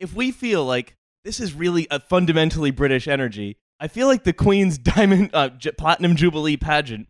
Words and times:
if 0.00 0.14
we 0.14 0.30
feel 0.30 0.64
like 0.64 0.96
this 1.24 1.40
is 1.40 1.54
really 1.54 1.86
a 1.90 2.00
fundamentally 2.00 2.70
British 2.70 3.08
energy, 3.08 3.56
I 3.80 3.88
feel 3.88 4.06
like 4.06 4.24
the 4.24 4.32
Queen's 4.32 4.78
Diamond 4.78 5.30
uh, 5.32 5.50
J- 5.50 5.72
Platinum 5.72 6.16
Jubilee 6.16 6.56
pageant 6.56 7.08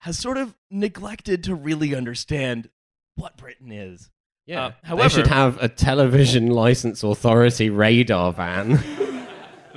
has 0.00 0.18
sort 0.18 0.38
of 0.38 0.56
neglected 0.70 1.44
to 1.44 1.54
really 1.54 1.94
understand 1.94 2.70
what 3.16 3.36
Britain 3.36 3.70
is. 3.70 4.10
Yeah. 4.46 4.72
Uh, 4.88 4.96
they 4.96 5.08
should 5.08 5.26
have 5.26 5.62
a 5.62 5.68
television 5.68 6.48
license 6.48 7.02
authority 7.02 7.70
radar 7.70 8.32
van. 8.32 8.82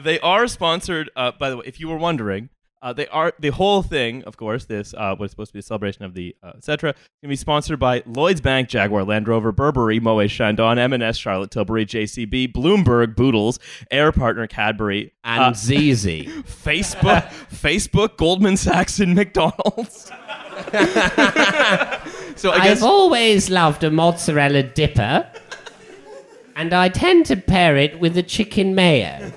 They 0.04 0.20
are 0.20 0.48
sponsored. 0.48 1.10
Uh, 1.16 1.32
by 1.32 1.50
the 1.50 1.58
way, 1.58 1.64
if 1.66 1.80
you 1.80 1.88
were 1.88 1.98
wondering, 1.98 2.50
uh, 2.84 2.92
they 2.92 3.08
are 3.08 3.34
the 3.40 3.50
whole 3.50 3.82
thing. 3.82 4.24
Of 4.26 4.36
course, 4.36 4.66
this 4.66 4.94
uh, 4.94 5.16
was 5.18 5.32
supposed 5.32 5.50
to 5.50 5.54
be 5.54 5.60
a 5.60 5.64
celebration 5.64 6.04
of 6.04 6.14
the 6.14 6.36
uh, 6.44 6.52
etc. 6.58 6.92
Going 6.92 7.04
to 7.24 7.28
be 7.30 7.36
sponsored 7.38 7.80
by 7.80 8.04
Lloyd's 8.06 8.42
Bank, 8.42 8.68
Jaguar 8.68 9.06
Land 9.06 9.30
Rover, 9.30 9.54
Burberry, 9.54 10.02
Moet 10.02 10.30
Chandon, 10.30 10.78
M&S, 10.78 11.18
Charlotte 11.18 11.50
Tilbury, 11.50 11.86
JCB, 11.86 12.52
Bloomberg, 12.52 13.16
Boodles, 13.16 13.58
Air 13.90 14.12
Partner, 14.12 14.48
Cadbury, 14.48 15.14
and 15.24 15.42
uh, 15.42 15.54
ZZ. 15.54 15.72
Facebook, 16.44 17.24
Facebook, 17.50 18.18
Goldman 18.18 18.58
Sachs, 18.58 19.00
and 19.00 19.16
McDonald's. 19.16 20.04
so 22.36 22.52
I 22.52 22.60
guess 22.64 22.80
I've 22.80 22.84
always 22.84 23.50
loved 23.50 23.86
a 23.86 23.92
mozzarella 23.92 24.62
dipper. 24.64 25.32
And 26.56 26.72
I 26.72 26.90
tend 26.90 27.26
to 27.28 27.36
pair 27.36 27.78
it 27.78 28.00
with 28.00 28.16
a 28.16 28.22
chicken 28.22 28.76
mayo. 28.76 29.32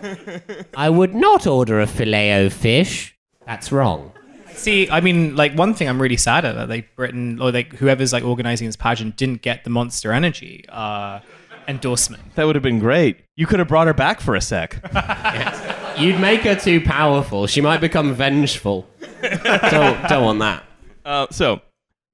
I 0.77 0.91
would 0.91 1.15
not 1.15 1.47
order 1.47 1.81
a 1.81 1.87
filet 1.87 2.45
o 2.45 2.51
fish. 2.51 3.16
That's 3.47 3.73
wrong. 3.73 4.13
See, 4.53 4.91
I 4.91 5.01
mean, 5.01 5.37
like 5.37 5.55
one 5.55 5.75
thing 5.75 5.89
I'm 5.89 6.01
really 6.01 6.17
sad 6.17 6.45
at 6.45 6.55
that 6.55 6.69
like 6.69 6.95
Britain 6.97 7.41
or 7.41 7.53
like 7.53 7.75
whoever's 7.75 8.13
like 8.13 8.25
organizing 8.25 8.67
this 8.67 8.77
pageant 8.77 9.17
didn't 9.17 9.43
get 9.43 9.65
the 9.65 9.71
Monster 9.71 10.13
Energy 10.13 10.65
uh, 10.69 11.21
endorsement. 11.69 12.35
that 12.35 12.45
would 12.45 12.57
have 12.57 12.63
been 12.63 12.79
great. 12.79 13.19
You 13.37 13.47
could 13.47 13.59
have 13.59 13.69
brought 13.69 13.87
her 13.87 13.95
back 13.95 14.21
for 14.21 14.35
a 14.35 14.41
sec. 14.41 14.81
You'd 15.99 16.21
make 16.21 16.41
her 16.43 16.55
too 16.55 16.81
powerful. 16.81 17.47
She 17.47 17.61
might 17.61 17.81
become 17.81 18.15
vengeful. 18.15 18.87
don't, 19.23 20.09
don't 20.09 20.25
want 20.25 20.39
that. 20.41 20.65
Uh, 21.05 21.27
so, 21.31 21.61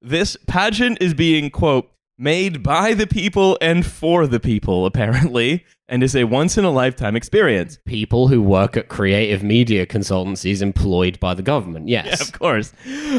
this 0.01 0.37
pageant 0.47 0.99
is 1.01 1.15
being, 1.15 1.51
quote, 1.51 1.91
made 2.23 2.63
by 2.63 2.95
the 2.95 3.07
people 3.07 3.59
and 3.61 3.85
for 3.85 4.27
the 4.27 4.41
people, 4.41 4.87
apparently, 4.87 5.65
and 5.89 6.03
is 6.03 6.15
a 6.15 6.25
once 6.25 6.57
in 6.57 6.65
a 6.65 6.71
lifetime 6.71 7.17
experience. 7.17 7.79
People 7.85 8.29
who 8.29 8.41
work 8.41 8.77
at 8.77 8.89
creative 8.89 9.43
media 9.43 9.85
consultancies 9.85 10.63
employed 10.63 11.19
by 11.21 11.35
the 11.35 11.43
government. 11.43 11.89
Yes. 11.89 12.21
Of 12.21 12.33
course. 12.33 12.73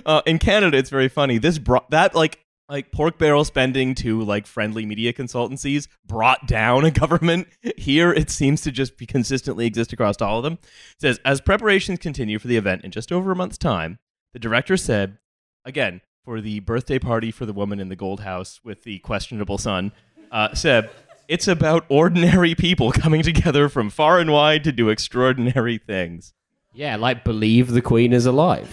Uh, 0.06 0.22
in 0.26 0.40
Canada, 0.40 0.78
it's 0.78 0.90
very 0.90 1.09
funny. 1.09 1.38
This 1.38 1.59
brought 1.59 1.90
that, 1.92 2.16
like, 2.16 2.40
like 2.70 2.92
pork 2.92 3.20
barrel 3.20 3.44
spending 3.44 3.94
to 3.94 4.22
like 4.24 4.48
friendly 4.48 4.86
media 4.86 5.12
consultancies 5.12 5.88
brought 6.06 6.48
down 6.48 6.86
a 6.86 6.92
government. 6.92 7.48
Here, 7.78 8.12
it 8.14 8.30
seems 8.30 8.62
to 8.62 8.72
just 8.72 8.98
be 8.98 9.06
consistently 9.06 9.68
exist 9.68 9.92
across 9.92 10.22
all 10.22 10.38
of 10.38 10.44
them. 10.44 10.54
It 10.54 11.02
says 11.02 11.20
as 11.26 11.42
preparations 11.42 12.00
continue 12.00 12.40
for 12.40 12.48
the 12.48 12.58
event 12.58 12.84
in 12.84 12.92
just 12.92 13.12
over 13.12 13.31
a 13.31 13.36
month's 13.36 13.58
time, 13.58 14.00
the 14.31 14.40
director 14.40 14.78
said, 14.78 15.18
again 15.66 16.02
for 16.23 16.41
the 16.41 16.59
birthday 16.61 16.99
party 16.99 17.31
for 17.31 17.45
the 17.45 17.53
woman 17.53 17.79
in 17.79 17.89
the 17.89 17.95
gold 17.95 18.21
house 18.21 18.59
with 18.63 18.83
the 18.83 18.99
questionable 18.99 19.57
son, 19.57 19.91
uh, 20.31 20.53
said. 20.53 20.89
It's 21.27 21.47
about 21.47 21.85
ordinary 21.88 22.53
people 22.53 22.91
coming 22.91 23.23
together 23.23 23.69
from 23.69 23.89
far 23.89 24.19
and 24.19 24.31
wide 24.31 24.63
to 24.66 24.71
do 24.71 24.89
extraordinary 24.89 25.77
things. 25.77 26.33
Yeah, 26.73 26.97
like 26.97 27.23
believe 27.23 27.71
the 27.71 27.81
queen 27.81 28.13
is 28.13 28.25
alive. 28.25 28.69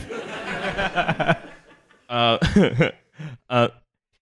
Uh, 2.10 2.38
uh, 3.50 3.68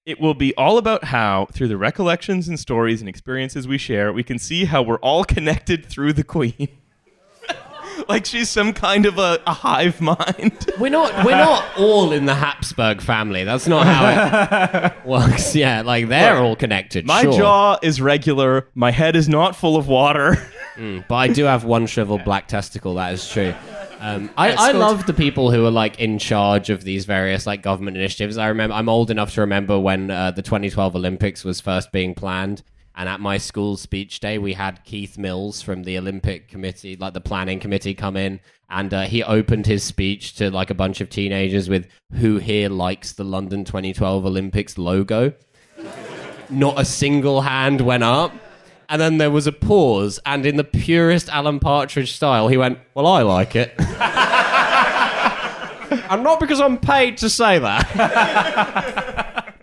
it 0.05 0.21
will 0.21 0.35
be 0.35 0.55
all 0.57 0.79
about 0.79 1.05
how, 1.05 1.47
through 1.53 1.69
the 1.69 1.77
recollections 1.77 2.49
and 2.49 2.61
stories 2.61 3.01
and 3.01 3.09
experiences 3.09 3.67
we 3.67 3.79
share, 3.79 4.13
we 4.13 4.23
can 4.23 4.39
see 4.39 4.67
how 4.67 4.83
we're 4.83 4.99
all 5.01 5.25
connected 5.25 5.87
through 5.87 6.13
the 6.13 6.25
Queen. 6.25 6.69
like 8.19 8.25
she's 8.25 8.49
some 8.49 8.73
kind 8.73 9.07
of 9.07 9.19
a, 9.19 9.41
a 9.47 9.53
hive 9.53 10.01
mind. 10.01 10.73
We're 10.79 10.91
not 10.91 11.25
we're 11.25 11.33
not 11.33 11.65
all 11.79 12.13
in 12.13 12.25
the 12.25 12.35
Habsburg 12.35 13.03
family. 13.03 13.45
That's 13.45 13.67
not 13.67 13.87
how 13.87 14.87
it 14.87 15.07
works. 15.07 15.55
Yeah, 15.55 15.83
like 15.83 16.09
they're 16.09 16.35
Look, 16.35 16.43
all 16.43 16.57
connected. 16.57 17.05
My 17.07 17.23
sure. 17.23 17.33
jaw 17.33 17.79
is 17.83 18.01
regular. 18.01 18.69
My 18.75 18.91
head 18.93 19.17
is 19.17 19.29
not 19.29 19.57
full 19.57 19.77
of 19.77 19.89
water. 19.89 20.37
But 21.09 21.15
I 21.15 21.29
do 21.29 21.45
have 21.45 21.65
one 21.65 21.87
shriveled 21.89 22.25
black 22.25 22.47
testicle. 22.47 22.95
That 22.95 23.13
is 23.13 23.29
true. 23.29 23.53
Um, 23.99 24.31
I, 24.37 24.53
I 24.53 24.73
love 24.73 25.07
the 25.07 25.13
people 25.13 25.51
who 25.51 25.67
are 25.67 25.73
like 25.73 25.99
in 25.99 26.21
charge 26.21 26.71
of 26.71 26.85
these 26.85 27.05
various 27.05 27.47
like 27.49 27.63
government 27.63 27.97
initiatives. 27.97 28.39
I 28.39 28.47
remember 28.47 28.75
I'm 28.75 28.89
old 28.89 29.11
enough 29.11 29.35
to 29.35 29.41
remember 29.41 29.79
when 29.79 30.11
uh, 30.11 30.31
the 30.31 30.43
2012 30.43 30.95
Olympics 30.95 31.45
was 31.45 31.61
first 31.61 31.91
being 31.91 32.15
planned, 32.15 32.63
and 32.99 33.09
at 33.09 33.21
my 33.21 33.39
school 33.39 33.77
speech 33.77 34.19
day, 34.19 34.39
we 34.39 34.55
had 34.55 34.83
Keith 34.85 35.17
Mills 35.17 35.63
from 35.63 35.85
the 35.85 35.97
Olympic 35.97 36.49
Committee, 36.49 36.97
like 36.97 37.15
the 37.15 37.21
planning 37.21 37.61
committee, 37.61 37.95
come 37.95 38.17
in, 38.17 38.41
and 38.69 38.93
uh, 38.93 39.03
he 39.03 39.23
opened 39.23 39.67
his 39.67 39.85
speech 39.85 40.35
to 40.35 40.51
like 40.51 40.69
a 40.69 40.75
bunch 40.75 41.01
of 41.01 41.09
teenagers 41.09 41.69
with 41.69 41.87
"Who 42.15 42.39
here 42.39 42.69
likes 42.69 43.13
the 43.13 43.23
London 43.23 43.65
2012 43.65 44.27
Olympics 44.27 44.77
logo?" 44.77 45.33
Not 46.51 46.81
a 46.81 46.85
single 46.85 47.43
hand 47.43 47.81
went 47.81 48.03
up. 48.03 48.33
And 48.89 49.01
then 49.01 49.19
there 49.19 49.31
was 49.31 49.47
a 49.47 49.53
pause, 49.53 50.19
and 50.27 50.45
in 50.45 50.57
the 50.57 50.65
purest 50.65 51.29
Alan 51.29 51.61
Partridge 51.61 52.17
style, 52.17 52.49
he 52.49 52.57
went, 52.57 52.79
Well, 52.95 53.07
I 53.07 53.23
like 53.23 53.55
it. 53.55 53.75
and 56.11 56.25
not 56.25 56.41
because 56.41 56.59
I'm 56.59 56.79
paid 56.79 57.19
to 57.19 57.31
say 57.31 57.59
that. 57.59 59.45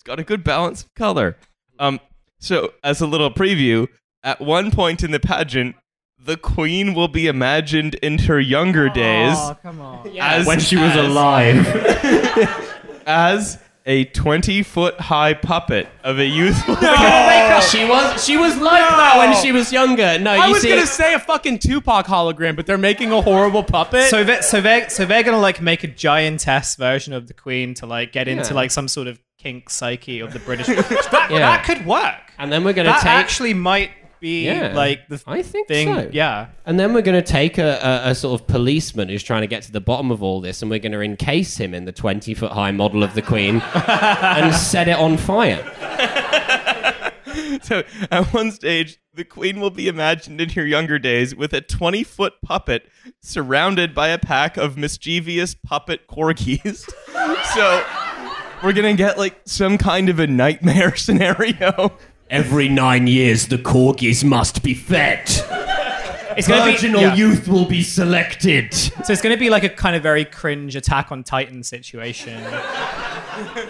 It's 0.00 0.06
got 0.06 0.18
a 0.18 0.24
good 0.24 0.42
balance 0.42 0.84
of 0.84 0.94
color. 0.94 1.36
Um, 1.80 1.98
so 2.38 2.74
as 2.84 3.00
a 3.00 3.06
little 3.06 3.30
preview, 3.32 3.88
at 4.22 4.40
one 4.40 4.70
point 4.70 5.02
in 5.02 5.10
the 5.10 5.18
pageant, 5.18 5.74
the 6.22 6.36
Queen 6.36 6.94
will 6.94 7.08
be 7.08 7.26
imagined 7.26 7.94
in 7.96 8.18
her 8.18 8.38
younger 8.38 8.88
days. 8.90 9.36
come 9.62 9.80
on. 9.80 10.06
as, 10.20 10.46
when 10.46 10.60
she 10.60 10.76
was 10.76 10.92
as- 10.92 11.08
alive. 11.08 11.66
as 13.06 13.58
a 13.86 14.04
20 14.04 14.62
foot 14.62 15.00
high 15.00 15.32
puppet 15.32 15.88
of 16.04 16.18
a 16.18 16.24
youthful. 16.24 16.76
she 17.62 17.84
was 17.84 18.24
she 18.24 18.36
was 18.36 18.56
like 18.58 18.82
that 18.82 19.14
when 19.18 19.42
she 19.42 19.52
was 19.52 19.72
younger. 19.72 20.18
No, 20.18 20.34
you 20.34 20.40
I 20.40 20.48
was 20.48 20.60
see, 20.60 20.68
gonna 20.68 20.86
say 20.86 21.14
a 21.14 21.18
fucking 21.18 21.58
Tupac 21.60 22.06
hologram, 22.06 22.56
but 22.56 22.66
they're 22.66 22.76
making 22.78 23.10
a 23.10 23.22
horrible 23.22 23.64
puppet. 23.64 24.10
So 24.10 24.22
they 24.22 24.42
so 24.42 24.60
they 24.60 24.86
so 24.88 25.06
they're 25.06 25.22
gonna 25.22 25.40
like 25.40 25.62
make 25.62 25.82
a 25.82 25.88
giantess 25.88 26.76
version 26.76 27.14
of 27.14 27.26
the 27.26 27.34
Queen 27.34 27.72
to 27.74 27.86
like 27.86 28.12
get 28.12 28.28
into 28.28 28.52
like 28.52 28.70
some 28.70 28.86
sort 28.86 29.08
of 29.08 29.18
kink 29.42 29.70
psyche 29.70 30.20
of 30.20 30.32
the 30.32 30.38
British. 30.40 30.66
that, 30.66 31.28
Yeah. 31.30 31.38
that 31.40 31.64
could 31.64 31.86
work. 31.86 32.32
and 32.38 32.52
then 32.52 32.62
we're 32.64 32.72
gonna 32.74 32.92
take 32.94 33.06
actually 33.06 33.54
might 33.54 33.90
be 34.20 34.44
Yeah. 34.44 34.74
like 34.74 35.08
the 35.08 35.22
I 35.26 35.40
think 35.42 35.66
thing. 35.68 35.88
so. 35.94 36.10
Yeah. 36.12 36.48
And 36.66 36.78
then 36.78 36.92
we're 36.92 37.00
going 37.00 37.16
to 37.18 37.26
take 37.26 37.56
a, 37.56 38.02
a, 38.06 38.10
a 38.10 38.14
sort 38.14 38.38
of 38.38 38.46
policeman 38.46 39.08
who's 39.08 39.22
trying 39.22 39.40
to 39.40 39.46
get 39.46 39.62
to 39.62 39.72
the 39.72 39.80
bottom 39.80 40.10
of 40.10 40.22
all 40.22 40.42
this, 40.42 40.60
and 40.60 40.70
we're 40.70 40.78
going 40.78 40.92
to 40.92 41.00
encase 41.00 41.56
him 41.56 41.72
in 41.72 41.86
the 41.86 41.92
20 41.92 42.34
foot 42.34 42.52
high 42.52 42.70
model 42.70 43.02
of 43.02 43.14
the 43.14 43.22
Queen 43.22 43.62
and 43.74 44.54
set 44.54 44.88
it 44.88 44.96
on 44.98 45.16
fire. 45.16 45.62
so 47.62 47.82
at 48.10 48.26
one 48.34 48.50
stage, 48.50 48.98
the 49.14 49.24
Queen 49.24 49.58
will 49.58 49.70
be 49.70 49.88
imagined 49.88 50.38
in 50.40 50.50
her 50.50 50.66
younger 50.66 50.98
days 50.98 51.34
with 51.34 51.54
a 51.54 51.60
20 51.62 52.04
foot 52.04 52.34
puppet 52.44 52.88
surrounded 53.20 53.94
by 53.94 54.08
a 54.08 54.18
pack 54.18 54.56
of 54.58 54.76
mischievous 54.76 55.54
puppet 55.54 56.06
corgis. 56.08 56.84
so 57.54 57.84
we're 58.62 58.72
going 58.72 58.96
to 58.96 59.02
get 59.02 59.18
like 59.18 59.40
some 59.44 59.78
kind 59.78 60.08
of 60.08 60.18
a 60.18 60.26
nightmare 60.26 60.96
scenario. 60.96 61.92
Every 62.28 62.68
nine 62.68 63.08
years, 63.08 63.48
the 63.48 63.58
corgis 63.58 64.22
must 64.22 64.62
be 64.62 64.74
fed. 64.74 65.28
It's 66.36 66.46
gonna 66.46 66.72
be 66.72 66.86
yeah. 66.86 67.14
youth 67.16 67.48
will 67.48 67.64
be 67.64 67.82
selected. 67.82 68.72
So 68.72 69.12
it's 69.12 69.20
gonna 69.20 69.36
be 69.36 69.50
like 69.50 69.64
a 69.64 69.68
kind 69.68 69.96
of 69.96 70.02
very 70.02 70.24
cringe 70.24 70.76
Attack 70.76 71.10
on 71.10 71.24
Titan 71.24 71.62
situation. 71.64 72.40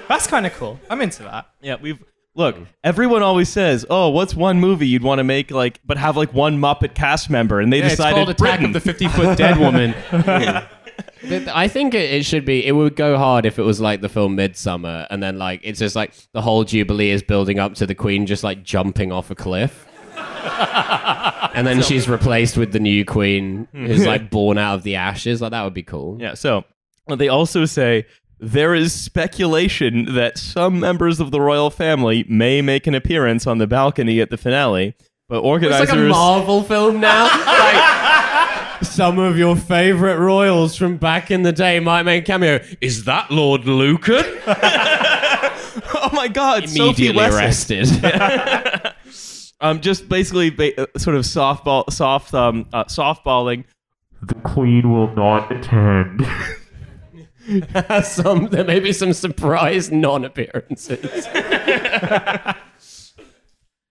That's 0.09 0.27
kind 0.27 0.47
of 0.47 0.53
cool. 0.55 0.79
I'm 0.91 1.01
into 1.01 1.23
that. 1.23 1.49
Yeah, 1.63 1.77
we've 1.81 2.05
look. 2.35 2.57
Everyone 2.85 3.23
always 3.23 3.49
says, 3.49 3.87
"Oh, 3.89 4.11
what's 4.11 4.35
one 4.35 4.61
movie 4.61 4.87
you'd 4.87 5.03
want 5.03 5.19
to 5.19 5.25
make 5.25 5.51
like, 5.51 5.81
but 5.85 5.97
have 5.97 6.17
like 6.17 6.33
one 6.35 6.59
Muppet 6.61 6.95
cast 6.95 7.31
member?" 7.31 7.61
And 7.61 7.73
they 7.73 7.79
Yeah, 7.79 7.87
it's 7.87 7.97
decided 7.97 8.17
called 8.17 8.29
Attack 8.31 8.59
Britain. 8.61 8.65
of 8.67 8.73
the 8.73 8.81
50 8.81 9.09
Foot 9.09 9.39
Dead 9.39 9.59
Woman. 9.59 9.95
I 11.23 11.69
think 11.69 11.95
it, 11.95 12.13
it 12.13 12.25
should 12.25 12.45
be. 12.45 12.65
It 12.67 12.73
would 12.73 12.97
go 12.97 13.19
hard 13.19 13.45
if 13.47 13.59
it 13.59 13.63
was 13.63 13.81
like 13.81 14.01
the 14.01 14.09
film 14.09 14.37
Midsummer, 14.37 15.07
and 15.11 15.23
then 15.23 15.39
like 15.39 15.61
it's 15.63 15.79
just 15.79 15.97
like 15.97 16.13
the 16.33 16.43
whole 16.43 16.65
Jubilee 16.65 17.11
is 17.11 17.23
building 17.23 17.59
up 17.59 17.75
to 17.75 17.87
the 17.87 17.95
Queen 17.95 18.27
just 18.27 18.43
like 18.45 18.63
jumping 18.63 19.13
off 19.13 19.31
a 19.31 19.35
cliff, 19.35 19.87
and 21.55 21.67
then 21.67 21.83
she's 21.83 22.09
replaced 22.09 22.57
with 22.57 22.73
the 22.73 22.81
new 22.81 23.05
Queen 23.05 23.69
who's 23.73 24.07
like 24.07 24.31
born 24.31 24.59
out 24.59 24.75
of 24.77 24.83
the 24.83 24.97
ashes. 24.97 25.41
Like 25.43 25.51
that 25.51 25.63
would 25.65 25.75
be 25.75 25.83
cool. 25.83 26.17
Yeah. 26.21 26.35
So 26.35 26.65
they 27.09 27.29
also 27.29 27.65
say 27.65 28.07
there 28.39 28.75
is 28.75 28.93
speculation 28.93 30.15
that 30.15 30.39
some 30.39 30.81
members 30.81 31.21
of 31.21 31.31
the 31.31 31.41
royal 31.41 31.71
family 31.71 32.25
may 32.29 32.63
make 32.63 32.87
an 32.87 32.95
appearance 32.95 33.47
on 33.47 33.59
the 33.59 33.67
balcony 33.67 34.21
at 34.21 34.31
the 34.31 34.39
finale, 34.39 34.95
but 35.29 35.39
It's 35.39 35.45
organizers. 35.45 35.89
like 35.91 35.99
a 35.99 36.09
Marvel 36.09 36.63
film 36.63 37.01
now. 37.01 37.25
like, 37.47 38.10
some 38.83 39.19
of 39.19 39.39
your 39.39 39.57
favorite 39.57 40.19
royals 40.19 40.77
from 40.77 40.97
back 40.97 41.31
in 41.31 41.43
the 41.43 41.53
day 41.53 41.81
might 41.81 42.03
make 42.03 42.25
a 42.25 42.27
cameo. 42.27 42.61
Is 42.81 43.05
that 43.05 43.31
Lord 43.31 43.65
Lucan? 43.65 44.25
oh 44.47 46.11
my 46.13 46.29
God! 46.29 46.65
Immediately 46.65 47.17
Wessex. 47.17 47.93
arrested. 48.03 48.95
Um, 49.63 49.83
just 49.83 50.09
basically 50.09 50.49
ba- 50.49 50.81
uh, 50.81 50.87
sort 50.99 51.17
of 51.17 51.25
softball, 51.25 51.93
soft, 51.93 52.33
um, 52.33 52.67
uh, 52.73 52.85
softballing. 52.85 53.65
The 54.23 54.35
Queen 54.37 54.91
will 54.91 55.15
not 55.15 55.53
attend. 55.53 56.27
some 58.05 58.49
there 58.49 58.65
may 58.65 58.81
be 58.81 58.95
some 58.95 59.13
surprise 59.13 59.91
non-appearances. 59.91 61.27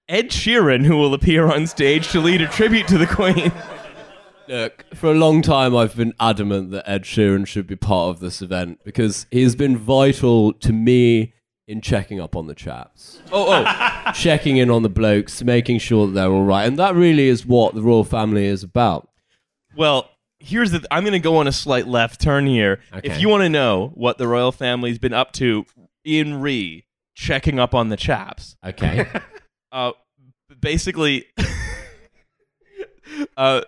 Ed 0.08 0.30
Sheeran, 0.30 0.86
who 0.86 0.98
will 0.98 1.14
appear 1.14 1.46
on 1.52 1.68
stage 1.68 2.10
to 2.14 2.20
lead 2.20 2.42
a 2.42 2.48
tribute 2.48 2.88
to 2.88 2.98
the 2.98 3.06
Queen. 3.06 3.52
Look, 4.50 4.84
for 4.96 5.12
a 5.12 5.14
long 5.14 5.42
time 5.42 5.76
I've 5.76 5.96
been 5.96 6.14
adamant 6.20 6.72
that 6.72 6.90
Ed 6.90 7.04
Sheeran 7.04 7.46
should 7.48 7.68
be 7.68 7.76
part 7.76 8.10
of 8.10 8.20
this 8.20 8.42
event 8.42 8.80
because 8.84 9.26
he's 9.32 9.56
been 9.56 9.78
vital 9.78 10.52
to 10.54 10.74
me 10.74 11.34
in 11.68 11.82
checking 11.82 12.20
up 12.20 12.36
on 12.36 12.48
the 12.48 12.56
chaps. 12.56 13.22
Oh, 13.32 13.46
oh, 13.64 14.12
checking 14.16 14.58
in 14.58 14.72
on 14.72 14.82
the 14.82 14.90
blokes, 14.90 15.44
making 15.44 15.78
sure 15.80 16.08
that 16.08 16.14
they're 16.14 16.32
all 16.32 16.44
right. 16.44 16.66
And 16.66 16.78
that 16.80 16.96
really 16.96 17.28
is 17.28 17.46
what 17.46 17.76
the 17.76 17.82
royal 17.84 18.04
family 18.04 18.46
is 18.46 18.64
about. 18.64 19.08
well. 19.78 20.10
Here's 20.42 20.72
the. 20.72 20.82
I'm 20.90 21.04
going 21.04 21.12
to 21.12 21.20
go 21.20 21.36
on 21.36 21.48
a 21.48 21.52
slight 21.52 21.86
left 21.86 22.22
turn 22.22 22.46
here. 22.48 22.80
Okay. 22.94 23.10
If 23.10 23.20
you 23.20 23.28
want 23.28 23.44
to 23.44 23.50
know 23.50 23.92
what 23.94 24.18
the 24.18 24.26
royal 24.26 24.54
family's 24.54 24.98
been 24.98 25.12
up 25.12 25.34
to 25.34 25.66
in 26.06 26.40
re 26.40 26.86
checking 27.14 27.60
up 27.60 27.76
on 27.76 27.90
the 27.90 27.98
chaps, 27.98 28.56
Okay. 28.66 29.06
uh, 29.74 29.92
basically, 30.62 31.26
uh, 33.38 33.62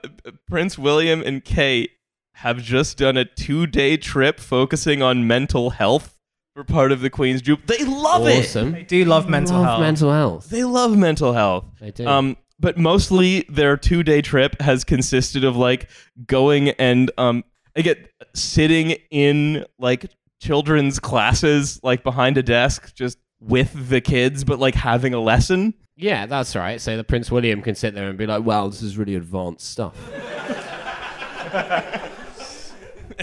Prince 0.47 0.77
William 0.77 1.21
and 1.21 1.43
Kate 1.43 1.91
have 2.35 2.61
just 2.61 2.97
done 2.97 3.17
a 3.17 3.25
two 3.25 3.67
day 3.67 3.97
trip 3.97 4.39
focusing 4.39 5.01
on 5.01 5.27
mental 5.27 5.71
health 5.71 6.17
for 6.55 6.63
part 6.63 6.91
of 6.91 7.01
the 7.01 7.09
Queen's 7.09 7.41
Jubilee. 7.41 7.77
They 7.77 7.85
love 7.85 8.27
it. 8.27 8.39
awesome. 8.45 8.75
I 8.75 8.81
do 8.81 9.05
love 9.05 9.29
mental 9.29 9.57
Love 9.57 9.65
health. 9.65 9.79
mental 9.81 10.11
health. 10.11 10.49
They 10.49 10.63
love 10.63 10.97
mental 10.97 11.33
health. 11.33 11.65
They 11.79 11.91
do. 11.91 12.05
Um, 12.07 12.37
but 12.59 12.77
mostly 12.77 13.45
their 13.49 13.77
two 13.77 14.03
day 14.03 14.21
trip 14.21 14.59
has 14.61 14.83
consisted 14.83 15.43
of 15.43 15.55
like 15.55 15.89
going 16.27 16.69
and 16.71 17.09
um, 17.17 17.43
I 17.75 17.81
get 17.81 18.11
sitting 18.33 18.97
in 19.11 19.65
like 19.79 20.05
children's 20.41 20.99
classes, 20.99 21.79
like 21.83 22.03
behind 22.03 22.37
a 22.37 22.43
desk, 22.43 22.93
just 22.95 23.17
with 23.39 23.89
the 23.89 24.01
kids, 24.01 24.43
but 24.43 24.59
like 24.59 24.75
having 24.75 25.13
a 25.13 25.19
lesson. 25.19 25.73
Yeah, 26.01 26.25
that's 26.25 26.55
right. 26.55 26.81
So 26.81 26.97
the 26.97 27.03
Prince 27.03 27.29
William 27.29 27.61
can 27.61 27.75
sit 27.75 27.93
there 27.93 28.09
and 28.09 28.17
be 28.17 28.25
like, 28.25 28.43
"Well, 28.43 28.69
this 28.69 28.81
is 28.81 28.97
really 28.97 29.15
advanced 29.15 29.69
stuff." 29.69 29.95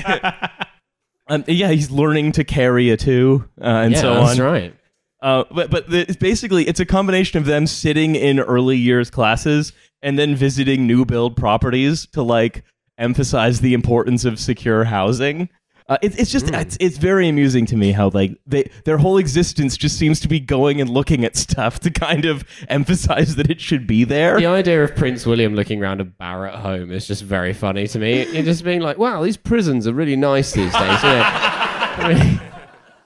Um, 1.30 1.44
yeah, 1.46 1.68
he's 1.68 1.90
learning 1.90 2.32
to 2.32 2.44
carry 2.44 2.88
a 2.90 2.96
two 2.96 3.44
uh, 3.60 3.64
and 3.64 3.92
yeah, 3.92 4.00
so 4.00 4.14
that's 4.14 4.38
on. 4.40 4.46
right. 4.46 4.74
Uh, 5.20 5.44
but 5.50 5.70
but 5.70 5.90
the, 5.90 6.00
it's 6.08 6.16
basically 6.16 6.66
it's 6.66 6.80
a 6.80 6.86
combination 6.86 7.38
of 7.38 7.44
them 7.44 7.66
sitting 7.66 8.14
in 8.14 8.40
early 8.40 8.78
years 8.78 9.10
classes 9.10 9.72
and 10.00 10.18
then 10.18 10.34
visiting 10.34 10.86
new 10.86 11.04
build 11.04 11.36
properties 11.36 12.06
to 12.06 12.22
like 12.22 12.64
emphasize 12.96 13.60
the 13.60 13.74
importance 13.74 14.24
of 14.24 14.38
secure 14.38 14.84
housing. 14.84 15.50
Uh, 15.88 15.96
it, 16.02 16.18
it's 16.18 16.30
just 16.30 16.50
it's, 16.50 16.76
it's 16.80 16.98
very 16.98 17.28
amusing 17.28 17.64
to 17.64 17.74
me 17.74 17.92
how 17.92 18.10
like 18.10 18.38
they 18.46 18.70
their 18.84 18.98
whole 18.98 19.16
existence 19.16 19.74
just 19.74 19.96
seems 19.96 20.20
to 20.20 20.28
be 20.28 20.38
going 20.38 20.82
and 20.82 20.90
looking 20.90 21.24
at 21.24 21.34
stuff 21.36 21.80
to 21.80 21.90
kind 21.90 22.26
of 22.26 22.44
emphasize 22.68 23.36
that 23.36 23.50
it 23.50 23.58
should 23.58 23.86
be 23.86 24.04
there. 24.04 24.36
The 24.36 24.44
idea 24.46 24.84
of 24.84 24.94
Prince 24.94 25.24
William 25.24 25.54
looking 25.54 25.82
around 25.82 26.02
a 26.02 26.04
Barratt 26.04 26.56
home 26.56 26.92
is 26.92 27.06
just 27.06 27.22
very 27.22 27.54
funny 27.54 27.86
to 27.88 27.98
me. 27.98 28.26
You're 28.32 28.42
just 28.42 28.64
being 28.64 28.80
like, 28.80 28.98
"Wow, 28.98 29.22
these 29.22 29.38
prisons 29.38 29.86
are 29.86 29.94
really 29.94 30.16
nice 30.16 30.52
these 30.52 30.72
days." 30.72 31.02
Yeah. 31.02 31.88
I 31.98 32.40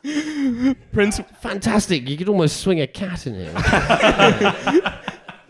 mean, 0.05 0.77
Prince 0.93 1.21
fantastic! 1.41 2.09
You 2.09 2.17
could 2.17 2.29
almost 2.29 2.61
swing 2.61 2.81
a 2.81 2.89
cat 2.89 3.29
in 3.29 3.35
here. 3.35 3.53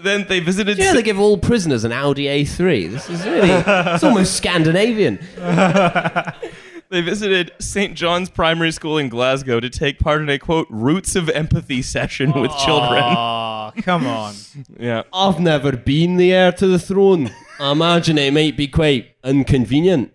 then 0.02 0.26
they 0.28 0.40
visited 0.40 0.76
Yeah, 0.76 0.92
they 0.92 1.02
give 1.02 1.18
all 1.18 1.38
prisoners 1.38 1.84
an 1.84 1.92
Audi 1.92 2.24
A3. 2.26 2.90
This 2.90 3.08
is 3.08 3.24
really, 3.24 3.50
it's 3.50 4.04
almost 4.04 4.36
Scandinavian. 4.36 5.18
They 6.92 7.00
visited 7.00 7.50
St. 7.58 7.94
John's 7.94 8.28
Primary 8.28 8.70
School 8.70 8.98
in 8.98 9.08
Glasgow 9.08 9.60
to 9.60 9.70
take 9.70 9.98
part 9.98 10.20
in 10.20 10.28
a 10.28 10.38
quote 10.38 10.66
roots 10.68 11.16
of 11.16 11.30
empathy 11.30 11.80
session 11.80 12.38
with 12.38 12.54
children. 12.58 13.02
Oh, 13.02 13.72
come 13.78 14.06
on. 14.06 14.34
Yeah. 14.78 15.04
I've 15.10 15.40
never 15.40 15.72
been 15.72 16.18
the 16.18 16.34
heir 16.34 16.52
to 16.52 16.66
the 16.66 16.78
throne. 16.78 17.30
I 17.58 17.72
imagine 17.72 18.18
it 18.18 18.34
might 18.34 18.58
be 18.58 18.68
quite 18.68 19.12
inconvenient. 19.24 20.12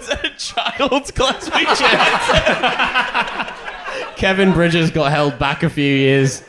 Is 0.00 0.08
that 0.08 0.24
a 0.24 0.30
child's 0.36 1.12
classmate? 1.12 1.68
Kevin 4.16 4.52
Bridges 4.52 4.90
got 4.90 5.12
held 5.12 5.38
back 5.38 5.62
a 5.62 5.70
few 5.70 5.94
years. 5.94 6.42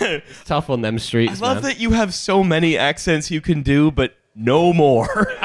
it's 0.00 0.40
tough 0.46 0.70
on 0.70 0.80
them 0.80 0.98
streets, 0.98 1.42
I 1.42 1.48
love 1.48 1.56
man. 1.56 1.64
that 1.64 1.80
you 1.80 1.90
have 1.90 2.14
so 2.14 2.42
many 2.42 2.78
accents 2.78 3.30
you 3.30 3.42
can 3.42 3.60
do, 3.60 3.90
but 3.90 4.14
no 4.34 4.72
more. 4.72 5.36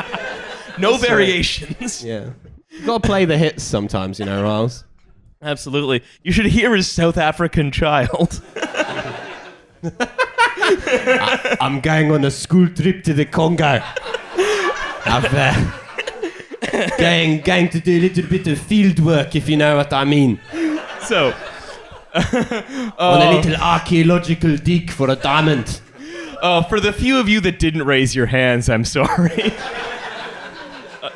No 0.79 0.97
variations. 0.97 2.03
Yeah. 2.09 2.31
You 2.71 2.85
gotta 2.85 3.05
play 3.05 3.25
the 3.25 3.37
hits 3.37 3.63
sometimes, 3.63 4.19
you 4.19 4.25
know, 4.25 4.43
Riles. 4.43 4.83
Absolutely. 5.41 6.03
You 6.23 6.31
should 6.31 6.45
hear 6.45 6.75
his 6.75 6.89
South 6.89 7.17
African 7.17 7.71
child. 7.71 8.41
I'm 11.59 11.79
going 11.81 12.11
on 12.11 12.23
a 12.25 12.31
school 12.31 12.67
trip 12.69 13.03
to 13.05 13.13
the 13.13 13.25
Congo. 13.25 13.81
I've 15.05 15.33
uh, 15.33 15.71
going, 16.97 17.41
going 17.41 17.69
to 17.69 17.79
do 17.79 17.97
a 17.97 18.01
little 18.01 18.29
bit 18.29 18.47
of 18.47 18.59
field 18.59 18.99
work, 18.99 19.35
if 19.35 19.49
you 19.49 19.57
know 19.57 19.77
what 19.77 19.91
I 19.93 20.05
mean. 20.05 20.39
so, 21.01 21.33
on 22.13 23.21
a 23.21 23.31
little 23.31 23.55
archaeological 23.55 24.57
dig 24.57 24.91
for 24.91 25.09
a 25.09 25.15
diamond. 25.15 25.81
uh, 26.41 26.61
for 26.63 26.79
the 26.79 26.93
few 26.93 27.19
of 27.19 27.27
you 27.29 27.39
that 27.41 27.59
didn't 27.59 27.83
raise 27.85 28.15
your 28.15 28.27
hands, 28.27 28.69
I'm 28.69 28.85
sorry. 28.85 29.53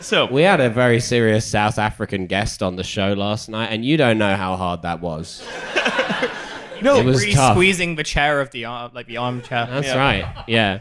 So, 0.04 0.26
We 0.28 0.42
had 0.44 0.60
a 0.60 0.70
very 0.70 1.00
serious 1.00 1.46
South 1.46 1.80
African 1.80 2.28
guest 2.28 2.62
on 2.62 2.76
the 2.76 2.84
show 2.84 3.14
last 3.14 3.50
night, 3.50 3.68
and 3.72 3.84
you 3.86 3.98
don't 3.98 4.18
know 4.18 4.36
how 4.36 4.56
hard 4.56 4.82
that 4.84 5.00
was. 5.02 5.42
no, 6.82 6.98
It 7.00 7.06
was 7.06 7.26
tough. 7.34 7.56
squeezing 7.56 7.96
the 7.96 8.04
chair 8.04 8.42
of 8.42 8.52
the 8.52 8.66
arm, 8.66 8.92
like 8.94 9.08
the 9.08 9.18
armchair. 9.18 9.68
That's 9.70 9.88
Yeah. 9.88 9.98
right. 9.98 10.44
Yeah. 10.48 10.80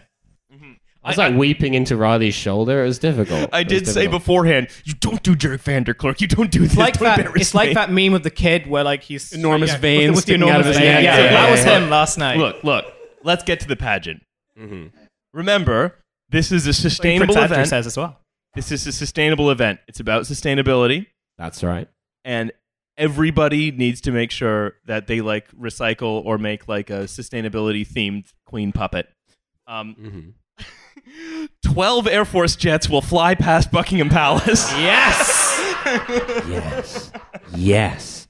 I 1.05 1.09
was 1.11 1.19
I- 1.19 1.29
like 1.31 1.37
weeping 1.39 1.75
into 1.75 1.97
Riley's 1.97 2.35
shoulder. 2.35 2.83
It 2.83 2.87
was 2.87 2.99
difficult. 3.01 3.51
I 3.53 3.61
It 3.61 3.65
was 3.71 3.73
did 3.83 3.87
say 3.89 4.03
difficult. 4.03 4.23
beforehand, 4.23 4.69
you 4.85 4.95
don't 4.95 5.21
do 5.23 5.35
Jerk 5.35 5.61
Vanderclerk. 5.63 6.21
You 6.21 6.29
don't 6.29 6.49
do 6.51 6.61
this. 6.61 6.71
It's 6.73 6.79
like 6.79 6.95
Don't 6.95 7.05
that. 7.05 7.19
embarrass 7.19 7.41
It's 7.43 7.55
like 7.57 7.75
that 7.75 7.91
meme 7.91 8.15
of 8.15 8.23
the 8.23 8.31
kid 8.31 8.69
where 8.69 8.85
like 8.85 9.03
he's 9.03 9.33
Enormous 9.33 9.71
yeah, 9.73 9.79
veins 9.79 10.05
the- 10.05 10.11
with 10.11 10.17
the 10.27 10.33
sticking 10.35 10.43
out 10.49 10.61
of 10.61 10.67
enormous 10.67 10.67
his 10.69 10.77
vein. 10.79 10.93
neck. 10.95 11.03
Yeah, 11.05 11.17
Yeah, 11.17 11.23
that 11.23 11.33
yeah, 11.47 11.51
was 11.51 11.65
yeah. 11.65 11.79
him 11.81 11.91
last 11.91 12.19
night. 12.19 12.39
Look, 12.39 12.63
look. 12.63 12.85
Let's 13.25 13.43
get 13.43 13.59
to 13.61 13.69
the 13.69 13.75
pageant. 13.77 14.23
Mm-hmm. 14.61 14.97
Remember, 15.35 15.97
this 16.29 16.53
is 16.53 16.67
a 16.69 16.73
sustainable 16.73 17.35
Prince 17.35 17.37
Andrew 17.45 17.55
event. 17.57 17.69
says 17.69 17.87
as 17.89 17.97
well. 17.97 18.21
This 18.55 18.71
is 18.71 18.87
a 18.87 18.93
sustainable 18.93 19.51
event. 19.51 19.81
It's 19.89 20.01
about 20.01 20.23
sustainability, 20.25 21.07
That's 21.39 21.63
right. 21.65 21.89
and 22.25 22.53
everybody 22.99 23.71
needs 23.71 24.03
to 24.03 24.13
make 24.13 24.31
sure 24.31 24.75
that 24.87 25.07
they 25.07 25.21
like 25.23 25.51
recycle 25.53 26.23
or 26.27 26.37
make 26.37 26.69
like 26.69 26.91
a 26.91 27.05
sustainability 27.05 27.87
themed 27.87 28.27
queen 28.47 28.73
puppet. 28.73 29.09
Um, 29.67 29.97
Mm-hmm. 29.99 30.31
12 31.65 32.07
Air 32.07 32.25
Force 32.27 32.55
jets 32.55 32.89
will 32.89 33.01
fly 33.01 33.35
past 33.35 33.73
Buckingham 33.73 34.09
Palace. 34.11 34.71
Yes. 34.79 35.49
Yes. 36.49 37.13
yes. 37.57 38.29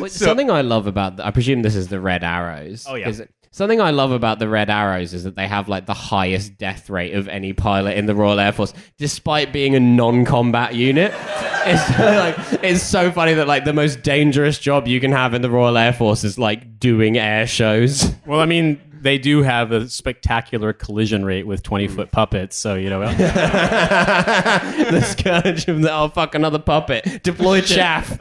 Well, 0.00 0.08
So- 0.08 0.24
something 0.26 0.50
I 0.50 0.60
love 0.62 0.86
about, 0.86 1.16
the, 1.16 1.26
I 1.26 1.30
presume 1.30 1.62
this 1.62 1.74
is 1.74 1.88
the 1.88 2.00
Red 2.00 2.22
Arrows. 2.24 2.86
Oh, 2.88 2.94
yeah. 2.94 3.08
Is 3.08 3.20
it- 3.20 3.30
Something 3.56 3.80
I 3.80 3.90
love 3.90 4.10
about 4.10 4.38
the 4.38 4.50
Red 4.50 4.68
Arrows 4.68 5.14
is 5.14 5.24
that 5.24 5.34
they 5.34 5.48
have 5.48 5.66
like 5.66 5.86
the 5.86 5.94
highest 5.94 6.58
death 6.58 6.90
rate 6.90 7.14
of 7.14 7.26
any 7.26 7.54
pilot 7.54 7.96
in 7.96 8.04
the 8.04 8.14
Royal 8.14 8.38
Air 8.38 8.52
Force, 8.52 8.74
despite 8.98 9.50
being 9.50 9.74
a 9.74 9.80
non-combat 9.80 10.74
unit. 10.74 11.14
It's 11.68 11.98
like 11.98 12.62
it's 12.62 12.84
so 12.84 13.10
funny 13.10 13.34
that 13.34 13.48
like 13.48 13.64
the 13.64 13.72
most 13.72 14.02
dangerous 14.02 14.56
job 14.60 14.86
you 14.86 15.00
can 15.00 15.10
have 15.10 15.34
in 15.34 15.42
the 15.42 15.50
Royal 15.50 15.76
Air 15.76 15.92
Force 15.92 16.22
is 16.22 16.38
like 16.38 16.78
doing 16.78 17.18
air 17.18 17.46
shows. 17.46 18.14
Well, 18.26 18.38
I 18.38 18.46
mean, 18.46 18.80
they 19.00 19.18
do 19.18 19.42
have 19.42 19.72
a 19.72 19.88
spectacular 19.88 20.72
collision 20.72 21.24
rate 21.24 21.44
with 21.46 21.64
20 21.64 21.88
foot 21.88 22.12
puppets, 22.12 22.56
so, 22.56 22.74
you 22.74 22.90
know. 22.90 23.00
the 23.14 25.00
scourge 25.00 25.66
of 25.66 25.80
the 25.82 25.92
oh 25.92 26.08
fuck 26.08 26.34
another 26.36 26.58
puppet 26.60 27.22
deploy 27.24 27.62
chaff. 27.62 28.16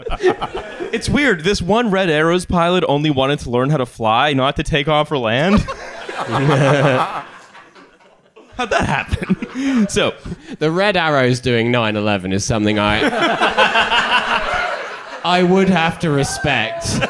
It's 0.96 1.10
weird. 1.10 1.44
This 1.44 1.62
one 1.62 1.92
Red 1.92 2.10
Arrows 2.10 2.46
pilot 2.46 2.86
only 2.88 3.10
wanted 3.10 3.40
to 3.40 3.50
learn 3.50 3.70
how 3.70 3.76
to 3.76 3.86
fly, 3.86 4.32
not 4.32 4.56
to 4.56 4.64
take 4.64 4.88
off 4.88 5.12
or 5.12 5.18
land. 5.18 5.60
How'd 8.56 8.70
that 8.70 8.86
happen? 8.86 9.90
so, 9.90 10.14
The 10.60 10.72
Red 10.72 10.96
Arrows 10.96 11.42
doing 11.42 11.70
9/11 11.70 12.34
is 12.34 12.46
something 12.46 12.80
I 12.80 13.02
I 15.26 15.44
would 15.44 15.68
have 15.68 16.00
to 16.00 16.12
respect. 16.12 16.86
so 16.86 17.02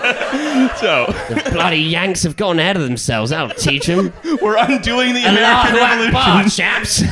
the 1.29 1.47
Bloody 1.51 1.77
Yanks 1.81 2.23
have 2.23 2.37
gone 2.37 2.57
ahead 2.57 2.77
of 2.77 2.81
themselves. 2.81 3.31
I'll 3.31 3.49
teach 3.49 3.85
them. 3.85 4.11
we're 4.41 4.57
undoing 4.57 5.13
the 5.13 5.25
American 5.25 5.75
Revolution. 5.75 6.15
Akbar, 6.15 6.49
chaps. 6.49 7.03